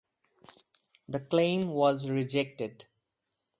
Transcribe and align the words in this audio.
The 1.07 1.19
claim 1.19 1.61
was 1.61 2.09
rejected. 2.09 2.87